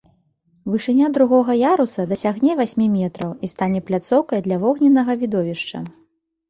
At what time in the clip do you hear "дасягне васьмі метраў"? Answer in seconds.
2.13-3.31